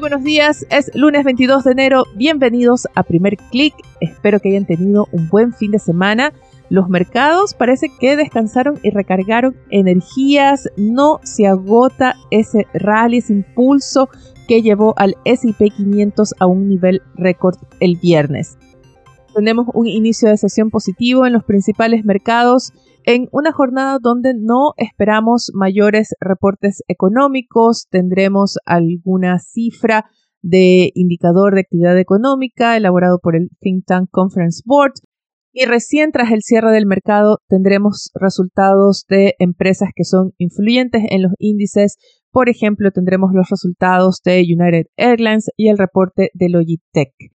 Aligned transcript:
Buenos 0.00 0.24
días. 0.24 0.66
Es 0.70 0.90
lunes 0.94 1.24
22 1.24 1.64
de 1.64 1.72
enero. 1.72 2.04
Bienvenidos 2.16 2.88
a 2.94 3.02
Primer 3.02 3.36
Click. 3.36 3.74
Espero 4.00 4.40
que 4.40 4.48
hayan 4.48 4.66
tenido 4.66 5.06
un 5.12 5.28
buen 5.28 5.52
fin 5.52 5.70
de 5.70 5.78
semana. 5.78 6.32
Los 6.68 6.88
mercados 6.88 7.54
parece 7.54 7.88
que 8.00 8.16
descansaron 8.16 8.78
y 8.82 8.90
recargaron 8.90 9.56
energías. 9.70 10.68
No 10.76 11.20
se 11.22 11.46
agota 11.46 12.16
ese 12.30 12.66
rally, 12.74 13.18
ese 13.18 13.34
impulso 13.34 14.08
que 14.48 14.62
llevó 14.62 14.94
al 14.96 15.16
SP 15.24 15.70
500 15.70 16.34
a 16.38 16.46
un 16.46 16.68
nivel 16.68 17.02
récord 17.14 17.56
el 17.80 17.96
viernes. 17.96 18.58
Tenemos 19.34 19.66
un 19.74 19.86
inicio 19.86 20.28
de 20.28 20.36
sesión 20.36 20.70
positivo 20.70 21.26
en 21.26 21.32
los 21.32 21.44
principales 21.44 22.04
mercados 22.04 22.72
en 23.06 23.28
una 23.32 23.52
jornada 23.52 23.98
donde 24.00 24.32
no 24.34 24.72
esperamos 24.78 25.50
mayores 25.52 26.14
reportes 26.20 26.82
económicos, 26.88 27.86
tendremos 27.90 28.56
alguna 28.64 29.38
cifra 29.38 30.06
de 30.40 30.90
indicador 30.94 31.54
de 31.54 31.60
actividad 31.60 31.98
económica 31.98 32.76
elaborado 32.76 33.18
por 33.18 33.36
el 33.36 33.50
Think 33.60 33.84
Tank 33.86 34.08
Conference 34.10 34.62
Board. 34.64 34.92
Y 35.52 35.66
recién 35.66 36.12
tras 36.12 36.32
el 36.32 36.42
cierre 36.42 36.72
del 36.72 36.86
mercado 36.86 37.38
tendremos 37.46 38.10
resultados 38.14 39.04
de 39.08 39.34
empresas 39.38 39.90
que 39.94 40.04
son 40.04 40.32
influyentes 40.38 41.02
en 41.10 41.22
los 41.22 41.32
índices. 41.38 41.96
Por 42.30 42.48
ejemplo, 42.48 42.90
tendremos 42.90 43.32
los 43.34 43.50
resultados 43.50 44.20
de 44.24 44.40
United 44.40 44.86
Airlines 44.96 45.50
y 45.56 45.68
el 45.68 45.78
reporte 45.78 46.30
de 46.34 46.48
Logitech. 46.48 47.33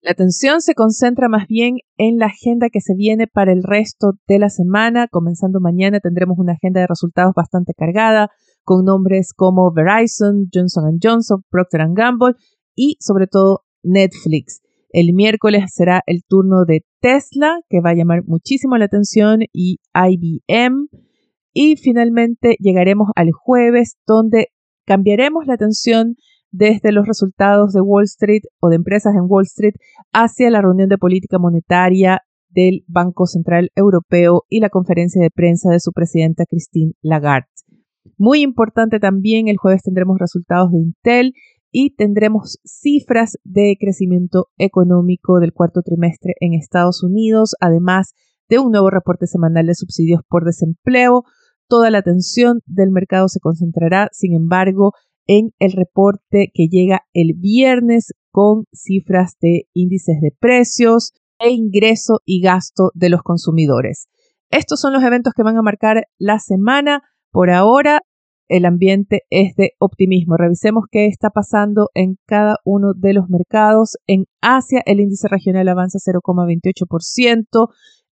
La 0.00 0.12
atención 0.12 0.60
se 0.60 0.74
concentra 0.74 1.28
más 1.28 1.48
bien 1.48 1.78
en 1.96 2.18
la 2.18 2.26
agenda 2.26 2.68
que 2.70 2.80
se 2.80 2.94
viene 2.94 3.26
para 3.26 3.52
el 3.52 3.64
resto 3.64 4.12
de 4.28 4.38
la 4.38 4.48
semana. 4.48 5.08
Comenzando 5.08 5.58
mañana 5.58 5.98
tendremos 5.98 6.38
una 6.38 6.52
agenda 6.52 6.80
de 6.80 6.86
resultados 6.86 7.32
bastante 7.34 7.74
cargada, 7.74 8.30
con 8.62 8.84
nombres 8.84 9.32
como 9.34 9.72
Verizon, 9.72 10.48
Johnson 10.54 10.98
Johnson, 11.02 11.42
Procter 11.50 11.80
Gamble 11.90 12.34
y 12.76 12.96
sobre 13.00 13.26
todo 13.26 13.64
Netflix. 13.82 14.60
El 14.90 15.14
miércoles 15.14 15.64
será 15.74 16.02
el 16.06 16.22
turno 16.26 16.64
de 16.64 16.84
Tesla, 17.00 17.60
que 17.68 17.80
va 17.80 17.90
a 17.90 17.94
llamar 17.94 18.22
muchísimo 18.24 18.76
la 18.76 18.84
atención, 18.84 19.40
y 19.52 19.78
IBM. 19.94 20.88
Y 21.52 21.76
finalmente 21.76 22.56
llegaremos 22.60 23.08
al 23.16 23.30
jueves, 23.32 23.96
donde 24.06 24.48
cambiaremos 24.86 25.46
la 25.46 25.54
atención 25.54 26.14
desde 26.50 26.92
los 26.92 27.06
resultados 27.06 27.72
de 27.72 27.80
Wall 27.80 28.04
Street 28.04 28.42
o 28.60 28.68
de 28.68 28.76
empresas 28.76 29.14
en 29.14 29.26
Wall 29.28 29.44
Street 29.44 29.74
hacia 30.12 30.50
la 30.50 30.62
reunión 30.62 30.88
de 30.88 30.98
política 30.98 31.38
monetaria 31.38 32.22
del 32.48 32.84
Banco 32.86 33.26
Central 33.26 33.70
Europeo 33.74 34.44
y 34.48 34.60
la 34.60 34.70
conferencia 34.70 35.22
de 35.22 35.30
prensa 35.30 35.70
de 35.70 35.80
su 35.80 35.92
presidenta 35.92 36.44
Christine 36.46 36.92
Lagarde. 37.02 37.48
Muy 38.16 38.40
importante 38.40 38.98
también, 38.98 39.48
el 39.48 39.58
jueves 39.58 39.82
tendremos 39.82 40.18
resultados 40.18 40.72
de 40.72 40.78
Intel 40.78 41.34
y 41.70 41.94
tendremos 41.94 42.58
cifras 42.64 43.38
de 43.44 43.76
crecimiento 43.78 44.46
económico 44.56 45.38
del 45.38 45.52
cuarto 45.52 45.82
trimestre 45.82 46.34
en 46.40 46.54
Estados 46.54 47.02
Unidos, 47.02 47.54
además 47.60 48.14
de 48.48 48.58
un 48.58 48.72
nuevo 48.72 48.90
reporte 48.90 49.26
semanal 49.26 49.66
de 49.66 49.74
subsidios 49.74 50.22
por 50.28 50.44
desempleo. 50.44 51.24
Toda 51.68 51.90
la 51.90 51.98
atención 51.98 52.60
del 52.64 52.90
mercado 52.90 53.28
se 53.28 53.40
concentrará, 53.40 54.08
sin 54.12 54.34
embargo, 54.34 54.92
en 55.28 55.52
el 55.60 55.72
reporte 55.72 56.50
que 56.52 56.66
llega 56.68 57.02
el 57.12 57.34
viernes 57.36 58.12
con 58.32 58.64
cifras 58.72 59.36
de 59.40 59.68
índices 59.74 60.20
de 60.20 60.32
precios 60.36 61.12
e 61.38 61.50
ingreso 61.50 62.20
y 62.24 62.40
gasto 62.40 62.90
de 62.94 63.10
los 63.10 63.22
consumidores. 63.22 64.08
Estos 64.50 64.80
son 64.80 64.92
los 64.92 65.04
eventos 65.04 65.34
que 65.36 65.42
van 65.42 65.56
a 65.56 65.62
marcar 65.62 66.04
la 66.18 66.38
semana. 66.38 67.02
Por 67.30 67.50
ahora, 67.50 68.02
el 68.48 68.64
ambiente 68.64 69.24
es 69.28 69.54
de 69.56 69.72
optimismo. 69.78 70.36
Revisemos 70.38 70.84
qué 70.90 71.06
está 71.06 71.28
pasando 71.28 71.90
en 71.94 72.16
cada 72.26 72.56
uno 72.64 72.94
de 72.94 73.12
los 73.12 73.28
mercados. 73.28 73.98
En 74.06 74.24
Asia, 74.40 74.82
el 74.86 75.00
índice 75.00 75.28
regional 75.28 75.68
avanza 75.68 75.98
0,28% 75.98 77.68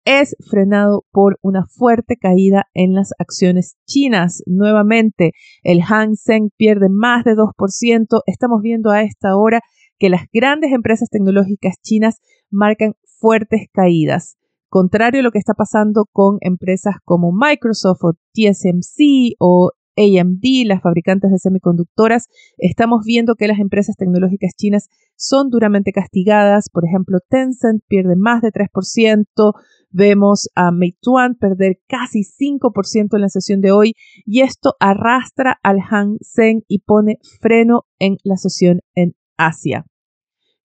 es 0.05 0.35
frenado 0.49 1.05
por 1.11 1.37
una 1.41 1.65
fuerte 1.65 2.17
caída 2.17 2.65
en 2.73 2.93
las 2.93 3.11
acciones 3.19 3.77
chinas. 3.85 4.41
Nuevamente, 4.45 5.31
el 5.63 5.81
Hang 5.83 6.15
Seng 6.15 6.49
pierde 6.57 6.89
más 6.89 7.23
de 7.23 7.35
2%. 7.35 8.21
Estamos 8.25 8.61
viendo 8.61 8.91
a 8.91 9.03
esta 9.03 9.35
hora 9.35 9.61
que 9.99 10.09
las 10.09 10.23
grandes 10.33 10.71
empresas 10.71 11.09
tecnológicas 11.09 11.75
chinas 11.83 12.19
marcan 12.49 12.93
fuertes 13.19 13.67
caídas. 13.71 14.37
Contrario 14.67 15.19
a 15.19 15.23
lo 15.23 15.31
que 15.31 15.39
está 15.39 15.53
pasando 15.53 16.05
con 16.11 16.37
empresas 16.41 16.95
como 17.03 17.31
Microsoft 17.31 18.03
o 18.03 18.13
TSMC 18.33 19.35
o 19.37 19.71
AMD, 19.97 20.65
las 20.65 20.81
fabricantes 20.81 21.31
de 21.31 21.37
semiconductoras, 21.37 22.27
estamos 22.57 23.01
viendo 23.05 23.35
que 23.35 23.47
las 23.47 23.59
empresas 23.59 23.95
tecnológicas 23.97 24.53
chinas 24.55 24.87
son 25.15 25.49
duramente 25.49 25.91
castigadas. 25.91 26.69
Por 26.71 26.85
ejemplo, 26.85 27.19
Tencent 27.29 27.83
pierde 27.87 28.15
más 28.15 28.41
de 28.41 28.51
3%, 28.51 29.53
Vemos 29.91 30.49
a 30.55 30.71
Meituan 30.71 31.35
perder 31.35 31.79
casi 31.87 32.23
5% 32.23 33.15
en 33.15 33.21
la 33.21 33.29
sesión 33.29 33.61
de 33.61 33.71
hoy 33.71 33.93
y 34.25 34.41
esto 34.41 34.73
arrastra 34.79 35.59
al 35.63 35.79
Hang 35.81 36.17
Seng 36.21 36.63
y 36.67 36.79
pone 36.79 37.17
freno 37.39 37.85
en 37.99 38.17
la 38.23 38.37
sesión 38.37 38.79
en 38.95 39.15
Asia. 39.37 39.85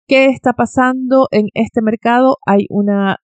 ¿Qué 0.06 0.26
está 0.26 0.52
pasando 0.52 1.26
en 1.32 1.48
este 1.54 1.82
mercado? 1.82 2.36
Hay 2.46 2.66
una 2.70 3.18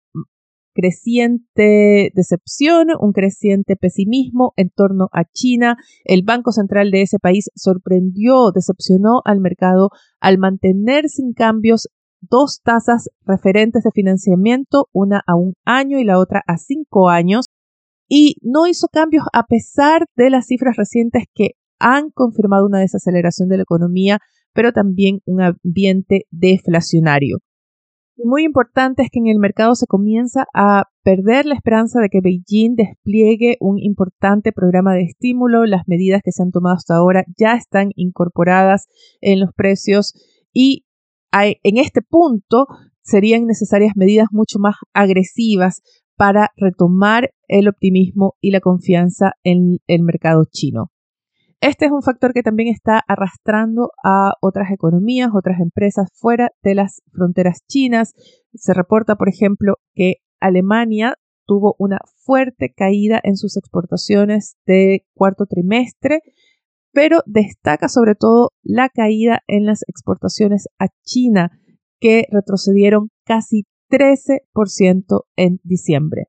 creciente 0.73 2.09
decepción, 2.15 2.87
un 2.97 3.11
creciente 3.11 3.75
pesimismo 3.75 4.53
en 4.55 4.69
torno 4.69 5.09
a 5.11 5.25
China. 5.25 5.75
El 6.05 6.23
Banco 6.23 6.53
Central 6.53 6.91
de 6.91 7.01
ese 7.01 7.19
país 7.19 7.49
sorprendió, 7.55 8.51
decepcionó 8.53 9.21
al 9.25 9.41
mercado 9.41 9.89
al 10.21 10.37
mantener 10.37 11.09
sin 11.09 11.33
cambios 11.33 11.89
dos 12.21 12.61
tasas 12.63 13.09
referentes 13.25 13.83
de 13.83 13.91
financiamiento, 13.91 14.87
una 14.91 15.21
a 15.25 15.35
un 15.35 15.53
año 15.65 15.99
y 15.99 16.03
la 16.03 16.19
otra 16.19 16.41
a 16.47 16.57
cinco 16.57 17.09
años, 17.09 17.45
y 18.07 18.35
no 18.41 18.67
hizo 18.67 18.87
cambios 18.91 19.25
a 19.33 19.43
pesar 19.43 20.05
de 20.15 20.29
las 20.29 20.47
cifras 20.47 20.75
recientes 20.75 21.25
que 21.33 21.51
han 21.79 22.09
confirmado 22.09 22.65
una 22.65 22.79
desaceleración 22.79 23.49
de 23.49 23.57
la 23.57 23.63
economía, 23.63 24.19
pero 24.53 24.73
también 24.73 25.19
un 25.25 25.41
ambiente 25.41 26.25
deflacionario. 26.31 27.37
muy 28.21 28.43
importante 28.43 29.03
es 29.03 29.09
que 29.09 29.19
en 29.19 29.27
el 29.27 29.39
mercado 29.39 29.75
se 29.75 29.87
comienza 29.87 30.45
a 30.53 30.83
perder 31.03 31.45
la 31.45 31.55
esperanza 31.55 32.01
de 32.01 32.09
que 32.09 32.19
Beijing 32.19 32.75
despliegue 32.75 33.55
un 33.61 33.79
importante 33.79 34.51
programa 34.51 34.93
de 34.93 35.03
estímulo. 35.03 35.65
Las 35.65 35.83
medidas 35.87 36.21
que 36.21 36.33
se 36.33 36.43
han 36.43 36.51
tomado 36.51 36.75
hasta 36.75 36.95
ahora 36.95 37.23
ya 37.37 37.53
están 37.53 37.91
incorporadas 37.95 38.87
en 39.21 39.39
los 39.39 39.51
precios 39.55 40.13
y 40.51 40.83
en 41.31 41.77
este 41.77 42.01
punto 42.01 42.67
serían 43.01 43.45
necesarias 43.45 43.93
medidas 43.95 44.27
mucho 44.31 44.59
más 44.59 44.75
agresivas 44.93 45.81
para 46.15 46.49
retomar 46.57 47.31
el 47.47 47.67
optimismo 47.67 48.35
y 48.41 48.51
la 48.51 48.59
confianza 48.59 49.33
en 49.43 49.79
el 49.87 50.03
mercado 50.03 50.45
chino. 50.51 50.91
Este 51.61 51.85
es 51.85 51.91
un 51.91 52.01
factor 52.01 52.33
que 52.33 52.43
también 52.43 52.69
está 52.69 53.01
arrastrando 53.05 53.91
a 54.03 54.33
otras 54.41 54.71
economías, 54.71 55.29
otras 55.33 55.59
empresas 55.59 56.09
fuera 56.13 56.51
de 56.63 56.75
las 56.75 57.01
fronteras 57.11 57.59
chinas. 57.67 58.13
Se 58.53 58.73
reporta, 58.73 59.15
por 59.15 59.27
ejemplo, 59.27 59.75
que 59.93 60.15
Alemania 60.39 61.15
tuvo 61.45 61.75
una 61.77 61.99
fuerte 62.23 62.71
caída 62.75 63.19
en 63.23 63.35
sus 63.35 63.57
exportaciones 63.57 64.55
de 64.65 65.05
cuarto 65.13 65.45
trimestre 65.47 66.21
pero 66.91 67.21
destaca 67.25 67.87
sobre 67.87 68.15
todo 68.15 68.51
la 68.63 68.89
caída 68.89 69.41
en 69.47 69.65
las 69.65 69.83
exportaciones 69.87 70.67
a 70.79 70.87
China, 71.03 71.51
que 71.99 72.25
retrocedieron 72.31 73.09
casi 73.25 73.65
13% 73.89 75.23
en 75.35 75.59
diciembre. 75.63 76.27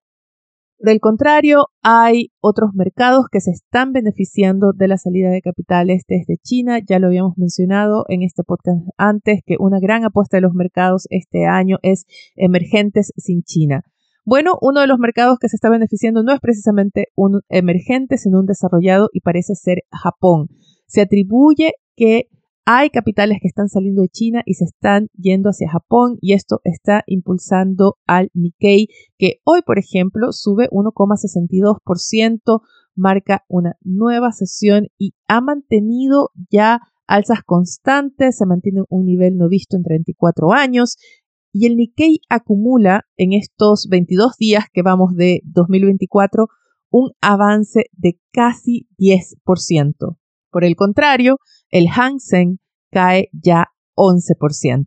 Del 0.83 0.99
contrario, 0.99 1.67
hay 1.83 2.33
otros 2.41 2.71
mercados 2.73 3.27
que 3.31 3.41
se 3.41 3.51
están 3.51 3.93
beneficiando 3.93 4.73
de 4.73 4.89
la 4.89 4.97
salida 4.97 5.29
de 5.29 5.43
capitales 5.43 6.05
desde 6.09 6.39
China. 6.43 6.79
Ya 6.79 6.99
lo 6.99 7.09
habíamos 7.09 7.37
mencionado 7.37 8.06
en 8.09 8.23
este 8.23 8.45
podcast 8.45 8.79
antes, 8.97 9.43
que 9.45 9.56
una 9.59 9.79
gran 9.79 10.05
apuesta 10.05 10.39
de 10.39 10.41
los 10.41 10.55
mercados 10.55 11.06
este 11.11 11.45
año 11.45 11.77
es 11.83 12.06
emergentes 12.35 13.13
sin 13.19 13.43
China. 13.43 13.85
Bueno, 14.25 14.58
uno 14.61 14.81
de 14.81 14.87
los 14.87 14.99
mercados 14.99 15.38
que 15.40 15.49
se 15.49 15.56
está 15.56 15.70
beneficiando 15.70 16.22
no 16.22 16.32
es 16.32 16.40
precisamente 16.40 17.06
un 17.17 17.40
emergente, 17.49 18.19
sino 18.19 18.40
un 18.40 18.46
desarrollado 18.46 19.08
y 19.12 19.20
parece 19.20 19.55
ser 19.55 19.84
Japón. 19.90 20.49
Se 20.87 21.00
atribuye 21.00 21.72
que 21.96 22.28
Hay 22.72 22.90
capitales 22.90 23.38
que 23.40 23.49
están 23.49 23.69
saliendo 23.69 24.02
de 24.02 24.08
China 24.11 24.43
y 24.44 24.55
se 24.55 24.64
están 24.64 25.08
yendo 25.17 25.49
hacia 25.49 25.70
Japón 25.70 26.19
y 26.20 26.34
esto 26.34 26.61
está 26.62 27.02
impulsando 27.06 27.96
al 28.06 28.31
Nikkei 28.34 28.87
que 29.19 29.40
hoy, 29.44 29.62
por 29.62 29.78
ejemplo, 29.78 30.31
sube 30.31 30.69
1,62%, 30.70 32.61
marca 32.94 33.44
una 33.49 33.76
nueva 33.81 34.31
sesión 34.31 34.87
y 34.99 35.14
ha 35.26 35.40
mantenido 35.40 36.31
ya 36.49 36.81
alzas 37.08 37.43
constantes, 37.44 38.37
se 38.37 38.46
mantiene 38.46 38.82
un 38.88 39.05
nivel 39.05 39.37
no 39.37 39.49
visto 39.49 39.76
en 39.76 39.82
34 39.82 40.52
años 40.52 40.96
y 41.52 41.67
el 41.67 41.76
Nikkei 41.76 42.20
acumula 42.29 43.06
en 43.17 43.32
estos 43.32 43.88
22 43.88 44.37
días 44.38 44.64
que 44.73 44.82
vamos 44.82 45.14
de 45.14 45.41
2024 45.44 46.49
un 46.91 47.12
avance 47.20 47.85
de 47.93 48.19
casi 48.32 48.88
10%. 48.99 50.17
Por 50.50 50.64
el 50.64 50.75
contrario, 50.76 51.38
el 51.70 51.88
Hang 51.88 52.19
Seng 52.19 52.58
cae 52.91 53.29
ya 53.32 53.67
11%. 53.97 54.85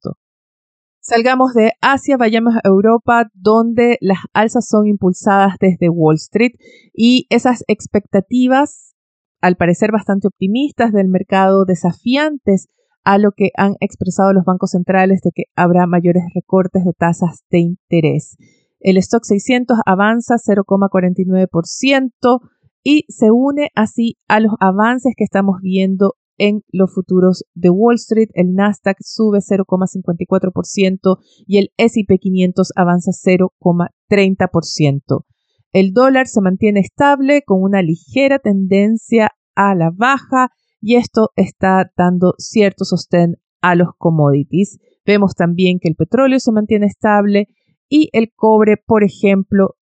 Salgamos 0.99 1.53
de 1.53 1.73
Asia, 1.81 2.15
vayamos 2.15 2.55
a 2.55 2.67
Europa, 2.67 3.29
donde 3.33 3.97
las 3.99 4.19
alzas 4.33 4.67
son 4.67 4.87
impulsadas 4.87 5.55
desde 5.59 5.89
Wall 5.89 6.15
Street 6.15 6.53
y 6.93 7.27
esas 7.29 7.65
expectativas, 7.67 8.95
al 9.41 9.57
parecer 9.57 9.91
bastante 9.91 10.27
optimistas 10.27 10.93
del 10.93 11.09
mercado, 11.09 11.65
desafiantes 11.65 12.67
a 13.03 13.17
lo 13.17 13.31
que 13.31 13.49
han 13.57 13.73
expresado 13.79 14.31
los 14.33 14.45
bancos 14.45 14.69
centrales 14.71 15.21
de 15.21 15.31
que 15.33 15.45
habrá 15.55 15.87
mayores 15.87 16.23
recortes 16.33 16.85
de 16.85 16.93
tasas 16.93 17.43
de 17.49 17.59
interés. 17.59 18.37
El 18.79 18.97
stock 18.97 19.23
600 19.23 19.79
avanza 19.85 20.35
0,49% 20.35 22.39
y 22.83 23.05
se 23.07 23.31
une 23.31 23.69
así 23.75 24.17
a 24.27 24.39
los 24.39 24.53
avances 24.59 25.13
que 25.15 25.23
estamos 25.23 25.57
viendo 25.61 26.15
en 26.37 26.63
los 26.71 26.93
futuros 26.93 27.45
de 27.53 27.69
Wall 27.69 27.95
Street. 27.95 28.29
El 28.33 28.55
Nasdaq 28.55 28.97
sube 28.99 29.39
0,54% 29.39 31.19
y 31.47 31.59
el 31.59 31.71
SP 31.79 32.19
500 32.19 32.73
avanza 32.75 33.11
0,30%. 33.11 35.25
El 35.71 35.93
dólar 35.93 36.27
se 36.27 36.41
mantiene 36.41 36.81
estable 36.81 37.43
con 37.45 37.61
una 37.61 37.81
ligera 37.81 38.39
tendencia 38.39 39.31
a 39.55 39.75
la 39.75 39.91
baja 39.95 40.49
y 40.85 40.97
esto 40.97 41.29
está 41.37 41.89
dando 41.95 42.33
cierto 42.37 42.83
sostén 42.83 43.37
a 43.61 43.73
los 43.75 43.87
commodities. 43.97 44.79
Vemos 45.05 45.33
también 45.33 45.79
que 45.79 45.87
el 45.87 45.95
petróleo 45.95 46.39
se 46.39 46.51
mantiene 46.51 46.87
estable 46.87 47.47
y 47.87 48.09
el 48.11 48.33
cobre, 48.35 48.75
por 48.85 49.05
ejemplo, 49.05 49.75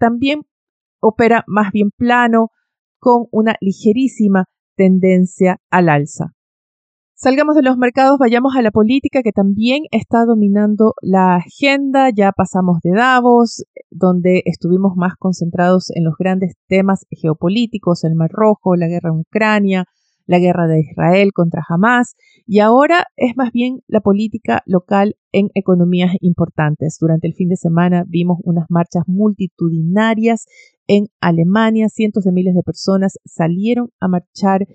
también 0.00 0.40
opera 1.00 1.44
más 1.46 1.70
bien 1.70 1.90
plano 1.96 2.48
con 2.98 3.26
una 3.30 3.54
ligerísima 3.60 4.46
tendencia 4.74 5.58
al 5.70 5.88
alza. 5.88 6.34
Salgamos 7.14 7.54
de 7.54 7.62
los 7.62 7.76
mercados, 7.76 8.18
vayamos 8.18 8.56
a 8.56 8.62
la 8.62 8.72
política 8.72 9.22
que 9.22 9.32
también 9.32 9.84
está 9.92 10.24
dominando 10.24 10.94
la 11.02 11.36
agenda. 11.36 12.10
Ya 12.10 12.32
pasamos 12.32 12.78
de 12.82 12.90
Davos, 12.90 13.64
donde 13.90 14.42
estuvimos 14.44 14.94
más 14.96 15.14
concentrados 15.16 15.90
en 15.94 16.04
los 16.04 16.14
grandes 16.18 16.54
temas 16.66 17.06
geopolíticos, 17.10 18.02
el 18.02 18.16
Mar 18.16 18.30
Rojo, 18.32 18.74
la 18.74 18.88
guerra 18.88 19.10
en 19.10 19.20
Ucrania, 19.20 19.84
la 20.28 20.38
guerra 20.38 20.68
de 20.68 20.80
Israel 20.80 21.32
contra 21.32 21.64
Hamas 21.68 22.14
y 22.46 22.60
ahora 22.60 23.06
es 23.16 23.34
más 23.36 23.50
bien 23.50 23.80
la 23.88 24.00
política 24.00 24.62
local 24.66 25.16
en 25.32 25.48
economías 25.54 26.12
importantes. 26.20 26.98
Durante 27.00 27.26
el 27.26 27.34
fin 27.34 27.48
de 27.48 27.56
semana 27.56 28.04
vimos 28.06 28.38
unas 28.44 28.66
marchas 28.68 29.04
multitudinarias 29.06 30.46
en 30.86 31.06
Alemania. 31.20 31.88
Cientos 31.88 32.24
de 32.24 32.32
miles 32.32 32.54
de 32.54 32.62
personas 32.62 33.18
salieron 33.24 33.90
a 34.00 34.08
marchar 34.08 34.66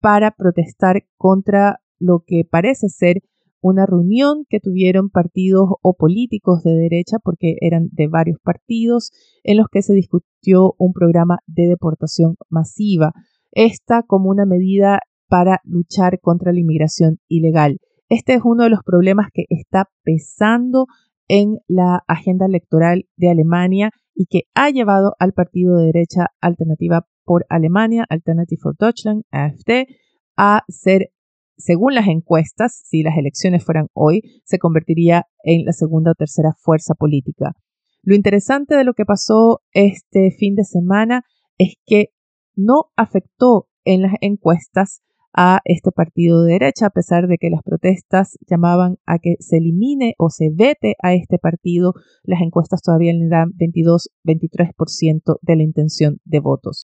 para 0.00 0.32
protestar 0.32 1.04
contra 1.16 1.80
lo 1.98 2.24
que 2.26 2.42
parece 2.44 2.88
ser 2.88 3.22
una 3.60 3.86
reunión 3.86 4.44
que 4.48 4.60
tuvieron 4.60 5.08
partidos 5.08 5.68
o 5.82 5.94
políticos 5.94 6.62
de 6.62 6.72
derecha, 6.72 7.18
porque 7.22 7.56
eran 7.60 7.88
de 7.92 8.06
varios 8.06 8.38
partidos, 8.40 9.10
en 9.44 9.56
los 9.56 9.66
que 9.70 9.82
se 9.82 9.94
discutió 9.94 10.74
un 10.78 10.92
programa 10.92 11.38
de 11.46 11.66
deportación 11.66 12.36
masiva 12.48 13.12
esta 13.56 14.02
como 14.02 14.28
una 14.28 14.44
medida 14.44 15.00
para 15.28 15.60
luchar 15.64 16.20
contra 16.20 16.52
la 16.52 16.60
inmigración 16.60 17.18
ilegal. 17.26 17.78
Este 18.08 18.34
es 18.34 18.42
uno 18.44 18.64
de 18.64 18.70
los 18.70 18.80
problemas 18.84 19.28
que 19.32 19.44
está 19.48 19.88
pesando 20.04 20.86
en 21.26 21.56
la 21.66 22.02
agenda 22.06 22.46
electoral 22.46 23.06
de 23.16 23.30
Alemania 23.30 23.90
y 24.14 24.26
que 24.26 24.42
ha 24.54 24.70
llevado 24.70 25.14
al 25.18 25.32
partido 25.32 25.76
de 25.76 25.86
derecha 25.86 26.26
Alternativa 26.40 27.06
por 27.24 27.46
Alemania, 27.48 28.04
Alternative 28.08 28.60
for 28.62 28.76
Deutschland, 28.78 29.24
AfD, 29.30 29.86
a 30.36 30.62
ser, 30.68 31.08
según 31.56 31.94
las 31.94 32.08
encuestas, 32.08 32.82
si 32.84 33.02
las 33.02 33.16
elecciones 33.16 33.64
fueran 33.64 33.86
hoy, 33.94 34.20
se 34.44 34.58
convertiría 34.58 35.24
en 35.42 35.64
la 35.64 35.72
segunda 35.72 36.12
o 36.12 36.14
tercera 36.14 36.52
fuerza 36.58 36.94
política. 36.94 37.52
Lo 38.02 38.14
interesante 38.14 38.76
de 38.76 38.84
lo 38.84 38.92
que 38.92 39.06
pasó 39.06 39.62
este 39.72 40.30
fin 40.30 40.54
de 40.54 40.64
semana 40.64 41.22
es 41.58 41.74
que 41.86 42.10
no 42.56 42.86
afectó 42.96 43.68
en 43.84 44.02
las 44.02 44.14
encuestas 44.20 45.02
a 45.36 45.60
este 45.64 45.92
partido 45.92 46.42
de 46.42 46.54
derecha, 46.54 46.86
a 46.86 46.90
pesar 46.90 47.28
de 47.28 47.36
que 47.36 47.50
las 47.50 47.62
protestas 47.62 48.38
llamaban 48.48 48.96
a 49.04 49.18
que 49.18 49.34
se 49.38 49.58
elimine 49.58 50.14
o 50.18 50.30
se 50.30 50.50
vete 50.52 50.94
a 51.02 51.12
este 51.12 51.38
partido, 51.38 51.92
las 52.24 52.40
encuestas 52.40 52.80
todavía 52.80 53.12
le 53.12 53.28
dan 53.28 53.52
22-23% 53.52 55.38
de 55.42 55.56
la 55.56 55.62
intención 55.62 56.18
de 56.24 56.40
votos. 56.40 56.88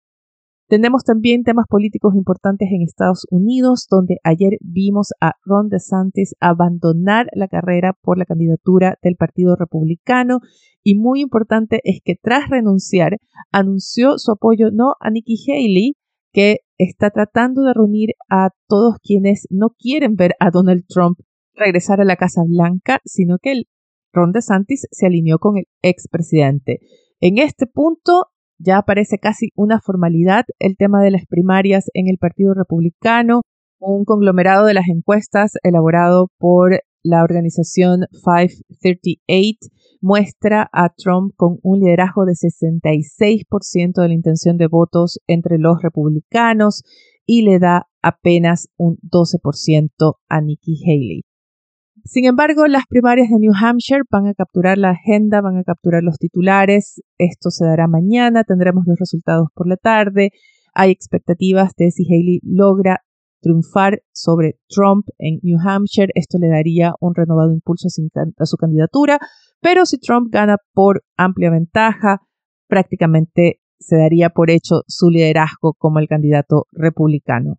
Tenemos 0.68 1.04
también 1.04 1.44
temas 1.44 1.66
políticos 1.68 2.14
importantes 2.16 2.68
en 2.72 2.82
Estados 2.82 3.24
Unidos, 3.30 3.86
donde 3.88 4.16
ayer 4.24 4.58
vimos 4.60 5.12
a 5.20 5.34
Ron 5.44 5.68
DeSantis 5.68 6.34
abandonar 6.40 7.28
la 7.34 7.46
carrera 7.46 7.92
por 8.02 8.18
la 8.18 8.24
candidatura 8.24 8.98
del 9.00 9.14
Partido 9.14 9.54
Republicano 9.54 10.40
y 10.82 10.96
muy 10.96 11.20
importante 11.20 11.80
es 11.84 12.00
que 12.04 12.16
tras 12.20 12.48
renunciar 12.50 13.18
anunció 13.52 14.18
su 14.18 14.32
apoyo 14.32 14.70
no 14.72 14.94
a 14.98 15.10
Nikki 15.10 15.36
Haley, 15.48 15.94
que 16.32 16.58
está 16.78 17.10
tratando 17.10 17.62
de 17.62 17.72
reunir 17.72 18.10
a 18.28 18.50
todos 18.66 18.96
quienes 19.00 19.46
no 19.50 19.70
quieren 19.70 20.16
ver 20.16 20.34
a 20.40 20.50
Donald 20.50 20.84
Trump 20.88 21.18
regresar 21.54 22.00
a 22.00 22.04
la 22.04 22.16
Casa 22.16 22.42
Blanca, 22.44 22.98
sino 23.04 23.38
que 23.38 23.52
el 23.52 23.68
Ron 24.12 24.32
DeSantis 24.32 24.86
se 24.90 25.06
alineó 25.06 25.38
con 25.38 25.58
el 25.58 25.64
expresidente. 25.82 26.80
En 27.20 27.38
este 27.38 27.66
punto, 27.66 28.26
ya 28.58 28.82
parece 28.82 29.18
casi 29.18 29.50
una 29.54 29.80
formalidad 29.80 30.44
el 30.58 30.76
tema 30.76 31.02
de 31.02 31.10
las 31.10 31.26
primarias 31.26 31.86
en 31.94 32.08
el 32.08 32.18
Partido 32.18 32.54
Republicano, 32.54 33.42
un 33.78 34.04
conglomerado 34.04 34.66
de 34.66 34.74
las 34.74 34.88
encuestas 34.88 35.52
elaborado 35.62 36.28
por 36.38 36.80
la 37.02 37.22
organización 37.22 38.06
538 38.10 39.68
muestra 40.00 40.68
a 40.72 40.90
Trump 40.96 41.34
con 41.36 41.58
un 41.62 41.80
liderazgo 41.80 42.24
de 42.24 42.32
66% 42.32 44.02
de 44.02 44.08
la 44.08 44.14
intención 44.14 44.56
de 44.56 44.66
votos 44.66 45.20
entre 45.26 45.58
los 45.58 45.82
republicanos 45.82 46.82
y 47.24 47.42
le 47.42 47.58
da 47.58 47.88
apenas 48.02 48.68
un 48.76 48.98
12% 49.02 50.14
a 50.28 50.40
Nikki 50.40 50.78
Haley. 50.84 51.22
Sin 52.06 52.24
embargo, 52.24 52.68
las 52.68 52.84
primarias 52.88 53.28
de 53.30 53.38
New 53.40 53.52
Hampshire 53.52 54.02
van 54.10 54.28
a 54.28 54.34
capturar 54.34 54.78
la 54.78 54.90
agenda, 54.90 55.40
van 55.40 55.56
a 55.56 55.64
capturar 55.64 56.04
los 56.04 56.18
titulares. 56.18 57.02
Esto 57.18 57.50
se 57.50 57.64
dará 57.64 57.88
mañana, 57.88 58.44
tendremos 58.44 58.84
los 58.86 58.96
resultados 58.96 59.48
por 59.52 59.68
la 59.68 59.76
tarde. 59.76 60.30
Hay 60.72 60.92
expectativas 60.92 61.72
de 61.76 61.90
si 61.90 62.04
Haley 62.04 62.40
logra 62.44 63.00
triunfar 63.40 64.02
sobre 64.12 64.54
Trump 64.68 65.06
en 65.18 65.40
New 65.42 65.58
Hampshire. 65.58 66.12
Esto 66.14 66.38
le 66.38 66.46
daría 66.48 66.92
un 67.00 67.12
renovado 67.16 67.52
impulso 67.52 67.88
a 67.88 68.46
su 68.46 68.56
candidatura. 68.56 69.18
Pero 69.60 69.84
si 69.84 69.98
Trump 69.98 70.28
gana 70.30 70.58
por 70.74 71.02
amplia 71.16 71.50
ventaja, 71.50 72.20
prácticamente 72.68 73.60
se 73.80 73.96
daría 73.96 74.30
por 74.30 74.50
hecho 74.50 74.82
su 74.86 75.10
liderazgo 75.10 75.74
como 75.76 75.98
el 75.98 76.06
candidato 76.06 76.66
republicano. 76.70 77.58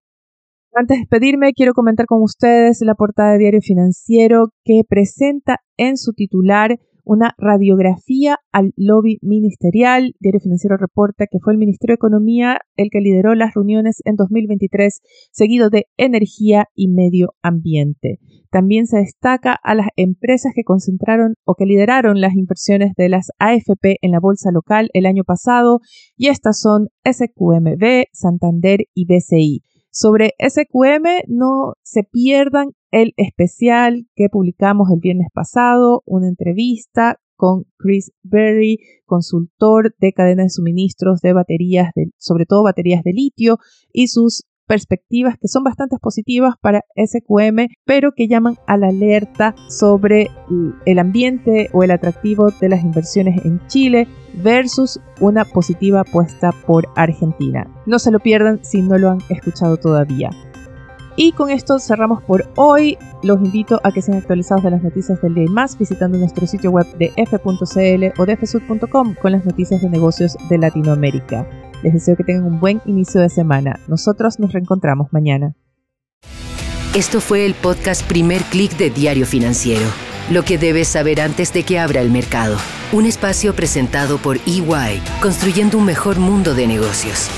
Antes 0.80 0.98
de 0.98 1.00
despedirme, 1.00 1.54
quiero 1.54 1.74
comentar 1.74 2.06
con 2.06 2.22
ustedes 2.22 2.82
la 2.82 2.94
portada 2.94 3.32
de 3.32 3.40
Diario 3.40 3.62
Financiero 3.62 4.50
que 4.64 4.84
presenta 4.88 5.58
en 5.76 5.98
su 5.98 6.14
titular 6.14 6.78
una 7.04 7.34
radiografía 7.40 8.38
al 8.52 8.74
lobby 8.76 9.18
ministerial. 9.24 10.14
Diario 10.20 10.40
Financiero 10.40 10.78
reporta 10.78 11.26
que 11.26 11.40
fue 11.42 11.54
el 11.54 11.58
Ministerio 11.58 11.94
de 11.94 11.96
Economía 11.96 12.60
el 12.76 12.90
que 12.92 13.02
lideró 13.02 13.34
las 13.34 13.56
reuniones 13.56 14.02
en 14.06 14.18
2023, 14.18 15.02
seguido 15.32 15.72
de 15.72 15.86
Energía 15.98 16.66
y 16.76 16.90
Medio 16.90 17.30
Ambiente. 17.42 18.20
También 18.52 18.86
se 18.86 19.00
destaca 19.00 19.58
a 19.64 19.74
las 19.74 19.88
empresas 19.96 20.52
que 20.54 20.64
concentraron 20.64 21.34
o 21.44 21.56
que 21.56 21.66
lideraron 21.66 22.22
las 22.22 22.36
inversiones 22.36 22.92
de 22.96 23.10
las 23.10 23.32
AFP 23.40 23.96
en 24.04 24.12
la 24.12 24.20
bolsa 24.20 24.52
local 24.52 24.90
el 24.94 25.08
año 25.08 25.24
pasado, 25.24 25.80
y 26.16 26.28
estas 26.28 26.60
son 26.60 26.90
SQMB, 27.04 28.04
Santander 28.14 28.82
y 28.94 29.06
BCI. 29.06 29.64
Sobre 30.00 30.36
SQM, 30.38 31.24
no 31.28 31.74
se 31.82 32.04
pierdan 32.04 32.74
el 32.92 33.14
especial 33.18 34.06
que 34.14 34.30
publicamos 34.30 34.92
el 34.94 35.00
viernes 35.00 35.30
pasado, 35.34 36.04
una 36.06 36.28
entrevista 36.28 37.20
con 37.36 37.64
Chris 37.78 38.12
Berry, 38.22 38.78
consultor 39.06 39.96
de 39.98 40.14
cadena 40.14 40.44
de 40.44 40.52
suministros 40.52 41.22
de 41.22 41.34
baterías, 41.34 41.90
sobre 42.16 42.46
todo 42.46 42.62
baterías 42.62 43.02
de 43.02 43.12
litio, 43.12 43.58
y 43.92 44.10
sus 44.10 44.46
perspectivas 44.68 45.36
que 45.40 45.48
son 45.48 45.64
bastante 45.64 45.98
positivas 46.00 46.56
para 46.62 46.82
SQM, 46.96 47.68
pero 47.86 48.12
que 48.12 48.28
llaman 48.28 48.56
a 48.68 48.78
la 48.78 48.90
alerta 48.90 49.56
sobre 49.70 50.30
el 50.86 51.00
ambiente 51.00 51.70
o 51.74 51.84
el 51.84 51.92
atractivo 51.92 52.52
de 52.52 52.70
las 52.70 52.84
inversiones 52.84 53.44
en 53.46 53.66
Chile 53.68 54.08
versus 54.44 55.00
una 55.20 55.46
positiva 55.46 56.02
apuesta 56.02 56.52
por 56.66 56.88
Argentina. 56.96 57.68
No 57.86 57.98
se 58.00 58.12
lo 58.12 58.20
pierdan 58.20 58.64
si 58.64 58.82
no 58.82 58.98
lo 58.98 59.10
han 59.10 59.20
escuchado 59.30 59.78
todavía. 59.78 60.30
Y 61.20 61.32
con 61.32 61.50
esto 61.50 61.80
cerramos 61.80 62.22
por 62.22 62.46
hoy. 62.58 62.96
Los 63.24 63.40
invito 63.44 63.82
a 63.84 63.92
que 63.92 64.04
sean 64.04 64.20
actualizados 64.20 64.64
de 64.64 64.70
las 64.70 64.84
noticias 64.84 65.20
del 65.20 65.34
día 65.34 65.46
y 65.46 65.52
más 65.52 65.76
visitando 65.76 66.20
nuestro 66.20 66.46
sitio 66.46 66.70
web 66.70 66.86
de 66.98 67.12
f.cl 67.16 68.22
o 68.22 68.26
de 68.28 68.38
fsud.com 68.38 69.16
con 69.20 69.32
las 69.32 69.44
noticias 69.44 69.82
de 69.82 69.90
negocios 69.90 70.38
de 70.48 70.60
Latinoamérica. 70.60 71.48
Les 71.84 71.94
deseo 71.94 72.16
que 72.16 72.24
tengan 72.24 72.46
un 72.46 72.60
buen 72.60 72.82
inicio 72.86 73.22
de 73.22 73.30
semana. 73.30 73.80
Nosotros 73.88 74.40
nos 74.40 74.52
reencontramos 74.52 75.14
mañana. 75.14 75.56
Esto 76.96 77.22
fue 77.22 77.46
el 77.46 77.54
podcast 77.54 78.04
Primer 78.08 78.42
Click 78.44 78.76
de 78.78 78.90
Diario 78.90 79.26
Financiero. 79.26 79.86
Lo 80.32 80.44
que 80.44 80.58
debes 80.58 80.88
saber 80.88 81.22
antes 81.22 81.54
de 81.54 81.64
que 81.64 81.80
abra 81.80 82.02
el 82.02 82.10
mercado. 82.10 82.58
Un 82.92 83.06
espacio 83.06 83.54
presentado 83.54 84.18
por 84.18 84.38
EY, 84.48 85.02
construyendo 85.22 85.78
un 85.78 85.86
mejor 85.86 86.18
mundo 86.18 86.56
de 86.56 86.68
negocios. 86.68 87.30